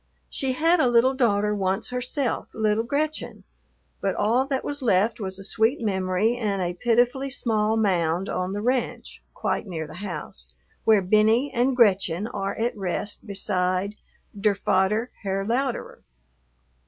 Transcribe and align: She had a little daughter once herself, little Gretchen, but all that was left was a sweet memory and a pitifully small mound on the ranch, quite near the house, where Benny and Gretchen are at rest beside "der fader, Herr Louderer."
She 0.31 0.53
had 0.53 0.79
a 0.79 0.87
little 0.89 1.13
daughter 1.13 1.53
once 1.53 1.91
herself, 1.91 2.55
little 2.55 2.83
Gretchen, 2.83 3.43
but 4.01 4.15
all 4.15 4.47
that 4.47 4.63
was 4.65 4.81
left 4.81 5.19
was 5.19 5.37
a 5.37 5.43
sweet 5.43 5.79
memory 5.79 6.35
and 6.37 6.59
a 6.59 6.73
pitifully 6.73 7.29
small 7.29 7.77
mound 7.77 8.27
on 8.27 8.53
the 8.53 8.63
ranch, 8.63 9.21
quite 9.35 9.67
near 9.67 9.85
the 9.85 9.93
house, 10.01 10.55
where 10.85 11.03
Benny 11.03 11.51
and 11.53 11.75
Gretchen 11.75 12.25
are 12.25 12.55
at 12.55 12.75
rest 12.75 13.27
beside 13.27 13.93
"der 14.35 14.55
fader, 14.55 15.11
Herr 15.21 15.45
Louderer." 15.45 16.01